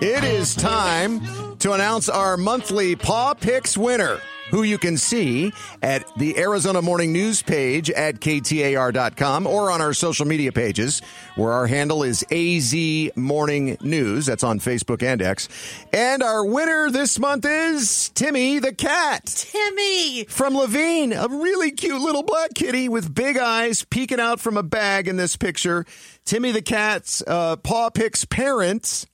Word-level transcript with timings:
It 0.00 0.24
is 0.24 0.54
time 0.54 1.20
to 1.58 1.72
announce 1.72 2.08
our 2.08 2.36
monthly 2.36 2.94
Paw 2.94 3.34
Pics 3.34 3.76
winner, 3.76 4.20
who 4.50 4.62
you 4.62 4.78
can 4.78 4.96
see 4.96 5.52
at 5.82 6.04
the 6.16 6.38
Arizona 6.38 6.82
Morning 6.82 7.12
News 7.12 7.42
page 7.42 7.90
at 7.90 8.20
KTAR.com 8.20 9.46
or 9.46 9.70
on 9.70 9.80
our 9.80 9.92
social 9.92 10.26
media 10.26 10.52
pages, 10.52 11.02
where 11.34 11.52
our 11.52 11.66
handle 11.66 12.02
is 12.02 12.24
AZ 12.30 13.16
Morning 13.16 13.76
News. 13.80 14.26
That's 14.26 14.44
on 14.44 14.60
Facebook 14.60 15.02
and 15.02 15.20
X. 15.20 15.48
And 15.92 16.22
our 16.22 16.44
winner 16.44 16.90
this 16.90 17.18
month 17.18 17.44
is 17.44 18.10
Timmy 18.10 18.58
the 18.58 18.72
cat. 18.72 19.26
Timmy! 19.26 20.24
From 20.24 20.54
Laveen, 20.54 21.12
a 21.12 21.28
really 21.28 21.70
cute 21.70 22.00
little 22.00 22.22
black 22.22 22.54
kitty 22.54 22.88
with 22.88 23.14
big 23.14 23.36
eyes 23.36 23.84
peeking 23.84 24.20
out 24.20 24.40
from 24.40 24.56
a 24.56 24.62
bag 24.62 25.08
in 25.08 25.16
this 25.16 25.36
picture. 25.36 25.84
Timmy 26.24 26.52
the 26.52 26.62
cat's 26.62 27.22
uh, 27.26 27.56
Paw 27.56 27.90
Pics 27.90 28.24
parent, 28.24 29.06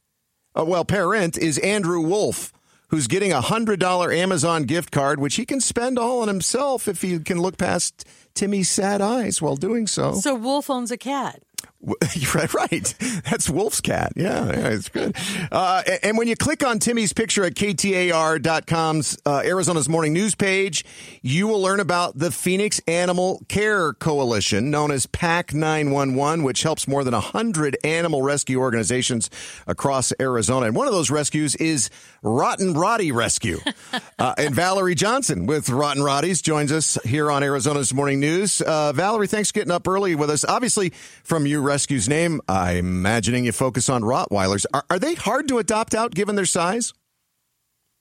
uh, 0.58 0.64
well, 0.64 0.84
parent 0.84 1.36
is 1.38 1.58
Andrew 1.58 2.00
Wolf, 2.00 2.52
who's 2.92 3.06
getting 3.06 3.32
a 3.32 3.40
$100 3.40 4.14
Amazon 4.16 4.64
gift 4.64 4.92
card, 4.92 5.18
which 5.18 5.36
he 5.36 5.46
can 5.46 5.62
spend 5.62 5.98
all 5.98 6.20
on 6.20 6.28
himself 6.28 6.86
if 6.86 7.00
he 7.00 7.18
can 7.18 7.40
look 7.40 7.56
past 7.56 8.06
Timmy's 8.34 8.68
sad 8.68 9.00
eyes 9.00 9.40
while 9.40 9.56
doing 9.56 9.86
so. 9.86 10.12
So 10.12 10.34
Wolf 10.34 10.68
owns 10.68 10.90
a 10.90 10.98
cat. 10.98 11.42
right, 12.34 12.54
right. 12.54 12.94
That's 13.28 13.50
Wolf's 13.50 13.80
cat. 13.80 14.12
Yeah, 14.14 14.46
yeah 14.46 14.68
it's 14.68 14.88
good. 14.88 15.16
Uh, 15.50 15.82
and 16.04 16.16
when 16.16 16.28
you 16.28 16.36
click 16.36 16.64
on 16.64 16.78
Timmy's 16.78 17.12
picture 17.12 17.44
at 17.44 17.54
KTAR.com's 17.54 19.18
uh, 19.26 19.42
Arizona's 19.44 19.88
Morning 19.88 20.12
News 20.12 20.36
page, 20.36 20.84
you 21.22 21.48
will 21.48 21.60
learn 21.60 21.80
about 21.80 22.16
the 22.16 22.30
Phoenix 22.30 22.80
Animal 22.86 23.44
Care 23.48 23.94
Coalition, 23.94 24.70
known 24.70 24.92
as 24.92 25.06
PAC 25.06 25.54
911, 25.54 26.44
which 26.44 26.62
helps 26.62 26.86
more 26.86 27.02
than 27.02 27.14
100 27.14 27.76
animal 27.82 28.22
rescue 28.22 28.60
organizations 28.60 29.28
across 29.66 30.12
Arizona. 30.20 30.66
And 30.66 30.76
one 30.76 30.86
of 30.86 30.92
those 30.92 31.10
rescues 31.10 31.56
is 31.56 31.90
Rotten 32.22 32.74
Rottie 32.74 33.12
Rescue. 33.12 33.58
uh, 34.20 34.34
and 34.38 34.54
Valerie 34.54 34.94
Johnson 34.94 35.46
with 35.46 35.68
Rotten 35.68 36.02
Rotties 36.02 36.40
joins 36.42 36.70
us 36.70 36.96
here 37.04 37.28
on 37.28 37.42
Arizona's 37.42 37.92
Morning 37.92 38.20
News. 38.20 38.60
Uh, 38.60 38.92
Valerie, 38.92 39.26
thanks 39.26 39.50
for 39.50 39.54
getting 39.54 39.72
up 39.72 39.88
early 39.88 40.14
with 40.14 40.30
us. 40.30 40.44
Obviously, 40.44 40.90
from 41.24 41.44
your 41.44 41.71
rescue's 41.72 42.06
name, 42.06 42.38
I'm 42.48 42.76
imagining 42.76 43.46
you 43.46 43.52
focus 43.52 43.88
on 43.88 44.02
Rottweilers. 44.02 44.66
Are, 44.74 44.84
are 44.90 44.98
they 44.98 45.14
hard 45.14 45.48
to 45.48 45.56
adopt 45.56 45.94
out 45.94 46.14
given 46.14 46.36
their 46.36 46.44
size? 46.44 46.92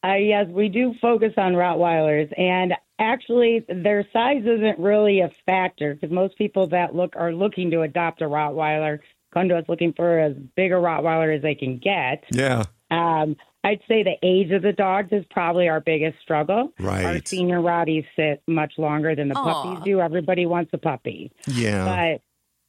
Uh, 0.04 0.16
yes, 0.16 0.48
we 0.50 0.68
do 0.68 0.94
focus 1.02 1.32
on 1.38 1.54
Rottweilers, 1.54 2.30
and 2.38 2.74
actually, 3.00 3.64
their 3.70 4.06
size 4.12 4.42
isn't 4.42 4.78
really 4.78 5.22
a 5.22 5.32
factor 5.46 5.94
because 5.94 6.14
most 6.14 6.38
people 6.38 6.68
that 6.68 6.94
look 6.94 7.14
are 7.16 7.32
looking 7.32 7.72
to 7.72 7.84
adopt 7.84 8.22
a 8.22 8.26
Rottweiler 8.26 9.00
come 9.34 9.48
to 9.48 9.58
us 9.58 9.64
looking 9.70 9.94
for 9.94 10.20
as 10.20 10.34
big 10.58 10.74
a 10.74 10.76
Rottweiler 10.76 11.34
as 11.34 11.42
they 11.42 11.56
can 11.56 11.78
get. 11.78 12.26
Yeah. 12.34 12.64
Um, 12.90 13.38
I'd 13.64 13.80
say 13.88 14.04
the 14.04 14.18
age 14.22 14.52
of 14.52 14.64
the 14.64 14.74
dogs 14.74 15.10
is 15.14 15.24
probably 15.30 15.70
our 15.70 15.80
biggest 15.80 16.20
struggle. 16.22 16.74
Right. 16.78 17.06
Our 17.06 17.20
senior 17.24 17.60
Rotties 17.60 18.06
sit 18.18 18.44
much 18.48 18.74
longer 18.78 19.16
than 19.16 19.30
the 19.30 19.36
Aw. 19.36 19.64
puppies 19.64 19.86
do. 19.86 20.02
Everybody 20.02 20.46
wants 20.46 20.72
a 20.74 20.78
puppy. 20.78 21.32
Yeah. 21.48 21.86
But 21.86 22.22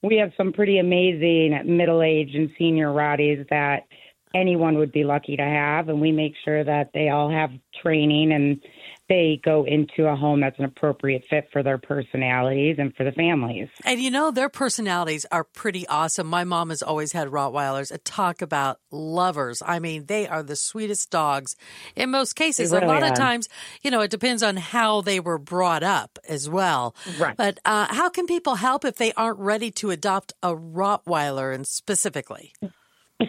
we 0.03 0.17
have 0.17 0.33
some 0.37 0.53
pretty 0.53 0.79
amazing 0.79 1.59
middle 1.65 2.03
aged 2.03 2.35
and 2.35 2.51
senior 2.59 2.89
Rotties 2.89 3.49
that 3.51 3.87
anyone 4.35 4.79
would 4.79 4.93
be 4.93 5.05
lucky 5.05 5.37
to 5.37 5.43
have. 5.43 5.89
And 5.89 6.01
we 6.01 6.13
make 6.13 6.35
sure 6.45 6.65
that 6.65 6.91
they 6.93 7.09
all 7.11 7.31
have 7.31 7.51
training 7.81 8.33
and 8.33 8.61
they 9.09 9.41
go 9.45 9.65
into 9.65 10.07
a 10.07 10.17
home 10.17 10.41
that's 10.41 10.59
an 10.59 10.65
appropriate 10.65 11.25
fit 11.29 11.49
for 11.53 11.63
their 11.63 11.79
personalities 11.79 12.77
and 12.79 12.95
for 12.95 13.05
the 13.05 13.13
families. 13.13 13.69
And 13.85 14.01
you 14.01 14.11
know, 14.11 14.31
their 14.31 14.49
personalities 14.49 15.27
are 15.31 15.45
pretty 15.45 15.87
awesome. 15.89 16.27
My 16.27 16.45
mom 16.45 16.71
has 16.71 16.83
always 16.83 17.13
had 17.13 17.29
Rottweilers. 17.29 17.97
Talk 18.05 18.43
about 18.43 18.81
lovers. 18.91 19.63
I 19.65 19.79
mean, 19.81 20.07
they 20.07 20.27
are 20.29 20.43
the 20.43 20.57
sweetest 20.57 21.11
dogs 21.11 21.57
in 21.97 22.11
most 22.11 22.35
cases. 22.35 22.71
They 22.71 22.79
a 22.79 22.87
lot 22.87 23.03
really 23.03 23.09
of 23.11 23.15
times, 23.17 23.49
you 23.83 23.91
know, 23.91 24.01
it 24.01 24.11
depends 24.11 24.43
on 24.43 24.57
how 24.57 25.01
they 25.03 25.21
were 25.21 25.39
brought 25.39 25.83
up 25.83 26.19
as 26.29 26.49
well. 26.49 26.95
Right. 27.19 27.37
But 27.37 27.59
uh, 27.65 27.87
how 27.91 28.09
can 28.09 28.27
people 28.27 28.55
help 28.57 28.85
if 28.85 28.97
they 28.97 29.13
aren't 29.15 29.39
ready 29.39 29.71
to 29.73 29.91
adopt 29.91 30.33
a 30.43 30.55
Rottweiler 30.55 31.55
and 31.55 31.67
specifically 31.67 32.53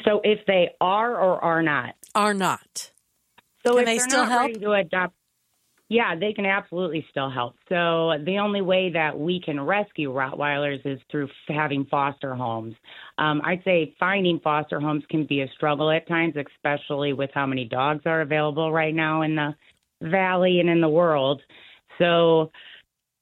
So 0.06 0.22
if 0.23 0.39
they 0.47 0.69
are 0.81 1.12
or 1.16 1.44
are 1.44 1.62
not, 1.62 1.95
are 2.16 2.33
not? 2.33 2.91
So 3.66 3.78
Can 3.78 3.81
if 3.81 3.85
they 3.85 3.97
they're 3.97 4.09
still 4.09 4.23
not 4.23 4.31
help? 4.31 4.47
ready 4.47 4.59
to 4.59 4.72
adopt, 4.73 5.13
yeah, 5.93 6.15
they 6.15 6.33
can 6.33 6.45
absolutely 6.45 7.05
still 7.11 7.29
help. 7.29 7.55
So 7.69 8.13
the 8.25 8.39
only 8.39 8.61
way 8.61 8.89
that 8.91 9.17
we 9.17 9.39
can 9.39 9.61
rescue 9.61 10.11
Rottweilers 10.11 10.83
is 10.85 10.99
through 11.11 11.25
f- 11.25 11.55
having 11.55 11.85
foster 11.85 12.33
homes. 12.33 12.73
Um, 13.19 13.41
I'd 13.45 13.63
say 13.63 13.95
finding 13.99 14.39
foster 14.39 14.79
homes 14.79 15.03
can 15.11 15.27
be 15.27 15.41
a 15.41 15.47
struggle 15.55 15.91
at 15.91 16.07
times, 16.07 16.33
especially 16.35 17.13
with 17.13 17.29
how 17.35 17.45
many 17.45 17.65
dogs 17.65 18.01
are 18.05 18.21
available 18.21 18.73
right 18.73 18.95
now 18.95 19.21
in 19.21 19.35
the 19.35 19.55
valley 20.01 20.59
and 20.59 20.69
in 20.69 20.81
the 20.81 20.89
world. 20.89 21.41
So 21.99 22.51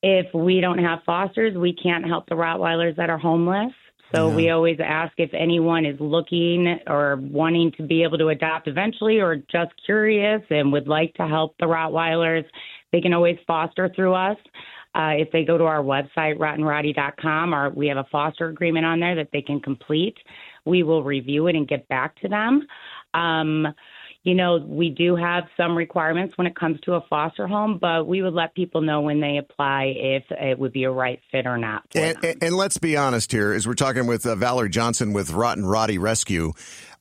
if 0.01 0.33
we 0.33 0.61
don't 0.61 0.79
have 0.79 0.99
fosters, 1.05 1.57
we 1.57 1.73
can't 1.73 2.07
help 2.07 2.29
the 2.29 2.35
Rottweilers 2.35 2.95
that 2.95 3.09
are 3.09 3.17
homeless. 3.17 3.73
So 4.13 4.29
we 4.29 4.49
always 4.49 4.77
ask 4.83 5.13
if 5.17 5.33
anyone 5.33 5.85
is 5.85 5.99
looking 5.99 6.79
or 6.87 7.17
wanting 7.21 7.71
to 7.77 7.83
be 7.83 8.03
able 8.03 8.17
to 8.17 8.27
adopt 8.29 8.67
eventually 8.67 9.19
or 9.19 9.37
just 9.37 9.71
curious 9.85 10.41
and 10.49 10.71
would 10.73 10.87
like 10.87 11.13
to 11.15 11.27
help 11.27 11.55
the 11.59 11.65
Rottweilers, 11.65 12.43
they 12.91 12.99
can 12.99 13.13
always 13.13 13.37
foster 13.47 13.89
through 13.95 14.13
us. 14.13 14.37
Uh, 14.93 15.13
if 15.15 15.31
they 15.31 15.45
go 15.45 15.57
to 15.57 15.63
our 15.63 15.81
website, 15.81 16.37
rottenrottie.com, 16.37 17.55
or 17.55 17.69
we 17.69 17.87
have 17.87 17.97
a 17.97 18.05
foster 18.11 18.49
agreement 18.49 18.85
on 18.85 18.99
there 18.99 19.15
that 19.15 19.29
they 19.31 19.41
can 19.41 19.61
complete, 19.61 20.17
we 20.65 20.83
will 20.83 21.03
review 21.03 21.47
it 21.47 21.55
and 21.55 21.67
get 21.67 21.87
back 21.87 22.13
to 22.19 22.27
them. 22.27 22.67
Um, 23.13 23.67
you 24.23 24.35
know, 24.35 24.57
we 24.57 24.89
do 24.89 25.15
have 25.15 25.45
some 25.57 25.75
requirements 25.75 26.37
when 26.37 26.45
it 26.45 26.55
comes 26.55 26.79
to 26.81 26.93
a 26.93 27.01
foster 27.09 27.47
home, 27.47 27.79
but 27.81 28.05
we 28.05 28.21
would 28.21 28.33
let 28.33 28.53
people 28.53 28.81
know 28.81 29.01
when 29.01 29.19
they 29.19 29.37
apply 29.37 29.93
if 29.95 30.23
it 30.29 30.59
would 30.59 30.71
be 30.71 30.83
a 30.83 30.91
right 30.91 31.19
fit 31.31 31.47
or 31.47 31.57
not. 31.57 31.83
And, 31.95 32.17
and, 32.23 32.43
and 32.43 32.55
let's 32.55 32.77
be 32.77 32.95
honest 32.95 33.31
here, 33.31 33.51
as 33.51 33.67
we're 33.67 33.73
talking 33.73 34.05
with 34.05 34.25
uh, 34.27 34.35
Valerie 34.35 34.69
Johnson 34.69 35.13
with 35.13 35.31
Rotten 35.31 35.63
Rottie 35.63 35.99
Rescue. 35.99 36.53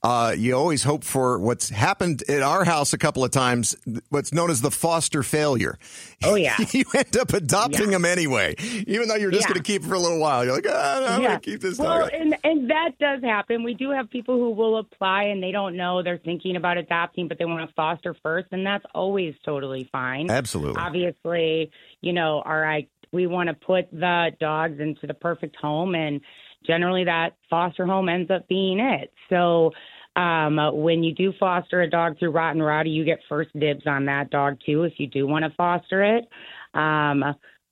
Uh, 0.02 0.34
you 0.34 0.56
always 0.56 0.82
hope 0.82 1.04
for 1.04 1.38
what's 1.38 1.68
happened 1.68 2.22
at 2.26 2.40
our 2.40 2.64
house 2.64 2.94
a 2.94 2.98
couple 2.98 3.22
of 3.22 3.30
times, 3.30 3.76
what's 4.08 4.32
known 4.32 4.50
as 4.50 4.62
the 4.62 4.70
foster 4.70 5.22
failure. 5.22 5.78
Oh, 6.24 6.36
yeah. 6.36 6.56
you 6.72 6.84
end 6.96 7.18
up 7.18 7.34
adopting 7.34 7.90
them 7.90 8.06
anyway, 8.06 8.54
even 8.86 9.08
though 9.08 9.16
you're 9.16 9.30
just 9.30 9.42
Yeah. 9.42 9.48
going 9.54 9.62
to 9.62 9.66
keep 9.66 9.82
it 9.82 9.88
for 9.88 9.94
a 9.94 9.98
little 9.98 10.18
while. 10.18 10.42
You're 10.42 10.54
like, 10.54 10.64
ah, 10.66 11.14
I'm 11.16 11.22
going 11.22 11.38
to 11.38 11.40
keep 11.40 11.60
this 11.60 11.78
well, 11.78 12.00
dog. 12.00 12.10
and 12.14 12.34
and 12.44 12.70
that 12.70 12.92
does 12.98 13.22
happen. 13.22 13.62
We 13.62 13.74
do 13.74 13.90
have 13.90 14.08
people 14.08 14.36
who 14.38 14.50
will 14.52 14.78
apply 14.78 15.24
and 15.24 15.42
they 15.42 15.52
don't 15.52 15.76
know 15.76 16.02
they're 16.02 16.16
thinking 16.16 16.56
about 16.56 16.78
adopting, 16.78 17.28
but 17.28 17.38
they 17.38 17.44
want 17.44 17.68
to 17.68 17.74
foster 17.74 18.16
first, 18.22 18.48
and 18.52 18.64
that's 18.66 18.86
always 18.94 19.34
totally 19.44 19.86
fine. 19.92 20.30
Absolutely. 20.30 20.80
Obviously, 20.80 21.70
you 22.00 22.14
know, 22.14 22.40
all 22.46 22.58
right, 22.58 22.88
we 23.12 23.26
want 23.26 23.48
to 23.48 23.54
put 23.54 23.90
the 23.92 24.30
dogs 24.40 24.80
into 24.80 25.06
the 25.06 25.14
perfect 25.14 25.56
home, 25.56 25.94
and 25.94 26.22
generally 26.66 27.04
that 27.04 27.36
foster 27.48 27.86
home 27.86 28.08
ends 28.08 28.30
up 28.30 28.48
being 28.48 28.80
it. 28.80 29.12
So. 29.28 29.72
Um, 30.16 30.58
when 30.72 31.04
you 31.04 31.14
do 31.14 31.32
foster 31.38 31.82
a 31.82 31.88
dog 31.88 32.18
through 32.18 32.32
Rotten 32.32 32.60
Rottie, 32.60 32.92
you 32.92 33.04
get 33.04 33.20
first 33.28 33.56
dibs 33.58 33.86
on 33.86 34.06
that 34.06 34.28
dog 34.28 34.58
too. 34.66 34.82
If 34.82 34.94
you 34.98 35.06
do 35.06 35.24
want 35.24 35.44
to 35.44 35.50
foster 35.56 36.02
it, 36.02 36.28
um, 36.74 37.22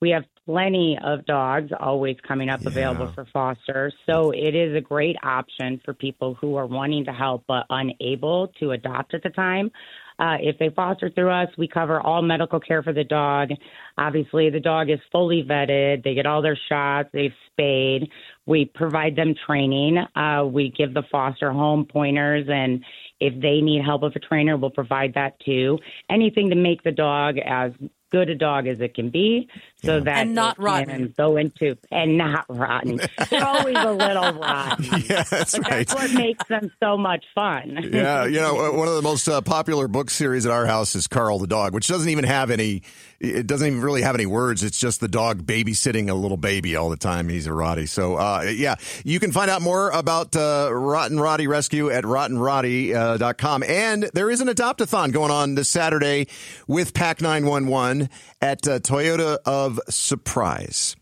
we 0.01 0.09
have 0.11 0.23
plenty 0.45 0.97
of 1.03 1.25
dogs 1.25 1.71
always 1.79 2.15
coming 2.27 2.49
up 2.49 2.65
available 2.65 3.11
for 3.13 3.25
foster. 3.31 3.91
So 4.05 4.31
it 4.31 4.55
is 4.55 4.75
a 4.75 4.81
great 4.81 5.15
option 5.21 5.81
for 5.83 5.93
people 5.93 6.35
who 6.35 6.55
are 6.55 6.65
wanting 6.65 7.05
to 7.05 7.11
help 7.11 7.43
but 7.47 7.65
unable 7.69 8.47
to 8.59 8.71
adopt 8.71 9.13
at 9.13 9.21
the 9.21 9.29
time. 9.29 9.69
Uh, 10.19 10.37
if 10.41 10.57
they 10.59 10.69
foster 10.69 11.09
through 11.09 11.31
us, 11.31 11.47
we 11.57 11.67
cover 11.67 12.01
all 12.01 12.21
medical 12.21 12.59
care 12.59 12.83
for 12.83 12.93
the 12.93 13.03
dog. 13.03 13.49
Obviously, 13.97 14.49
the 14.49 14.59
dog 14.59 14.89
is 14.89 14.99
fully 15.11 15.43
vetted. 15.43 16.03
They 16.03 16.13
get 16.13 16.25
all 16.25 16.41
their 16.41 16.59
shots. 16.67 17.09
They've 17.13 17.33
spayed. 17.51 18.09
We 18.45 18.65
provide 18.65 19.15
them 19.15 19.33
training. 19.47 19.97
Uh, 20.15 20.45
we 20.45 20.71
give 20.77 20.93
the 20.93 21.03
foster 21.11 21.51
home 21.51 21.85
pointers, 21.85 22.47
and 22.49 22.83
if 23.19 23.39
they 23.41 23.61
need 23.61 23.83
help 23.83 24.01
with 24.01 24.15
a 24.15 24.19
trainer, 24.19 24.57
we'll 24.57 24.71
provide 24.71 25.13
that 25.13 25.39
too. 25.45 25.77
Anything 26.09 26.49
to 26.49 26.55
make 26.55 26.83
the 26.83 26.91
dog 26.91 27.37
as 27.37 27.71
good 28.11 28.29
a 28.29 28.35
dog 28.35 28.67
as 28.67 28.79
it 28.81 28.93
can 28.93 29.09
be, 29.09 29.47
so 29.83 29.99
that 29.99 30.19
And 30.19 30.35
not 30.35 30.59
rotten. 30.59 30.87
can 30.89 31.13
go 31.17 31.37
into 31.37 31.77
and 31.91 32.17
not 32.17 32.45
rotten. 32.49 32.99
They're 33.29 33.45
always 33.45 33.77
a 33.77 33.91
little 33.91 34.33
rotten. 34.33 34.85
yeah, 35.09 35.23
that's 35.23 35.57
But 35.57 35.69
right. 35.69 35.87
that's 35.87 35.93
what 35.95 36.13
makes 36.13 36.47
them 36.47 36.71
so 36.81 36.97
much 36.97 37.25
fun. 37.35 37.77
yeah, 37.91 38.25
you 38.25 38.39
know, 38.39 38.71
one 38.73 38.87
of 38.87 38.95
the 38.95 39.01
most 39.01 39.27
uh, 39.27 39.41
popular 39.41 39.87
book 39.87 40.09
series 40.09 40.45
at 40.45 40.51
our 40.51 40.65
house 40.65 40.95
is 40.95 41.07
Carl 41.07 41.39
the 41.39 41.47
dog, 41.47 41.73
which 41.73 41.87
doesn't 41.87 42.09
even 42.09 42.25
have 42.25 42.51
any. 42.51 42.81
It 43.19 43.47
doesn't 43.47 43.67
even 43.67 43.81
really 43.81 44.01
have 44.01 44.15
any 44.15 44.25
words. 44.25 44.63
It's 44.63 44.79
just 44.79 45.01
the 45.01 45.07
dog 45.07 45.43
babysitting 45.43 46.09
a 46.09 46.13
little 46.13 46.37
baby 46.37 46.75
all 46.75 46.89
the 46.89 46.97
time. 46.97 47.27
He's 47.27 47.47
a 47.47 47.51
Rottie. 47.51 47.89
So, 47.89 48.15
uh, 48.15 48.43
yeah, 48.53 48.75
you 49.03 49.19
can 49.19 49.31
find 49.31 49.51
out 49.51 49.61
more 49.61 49.89
about 49.89 50.35
uh, 50.35 50.69
Rotten 50.71 51.17
Rottie 51.17 51.47
Rescue 51.47 51.89
at 51.89 52.05
rottenrottie.com. 52.05 53.63
And 53.63 54.09
there 54.13 54.29
is 54.29 54.39
an 54.39 54.47
adopt-a-thon 54.47 55.11
going 55.11 55.31
on 55.31 55.55
this 55.55 55.69
Saturday 55.69 56.27
with 56.67 56.93
PAC 56.93 57.21
911 57.21 58.09
at 58.41 58.67
uh, 58.67 58.79
Toyota 58.79 59.37
of 59.45 59.79
Surprise. 59.89 60.95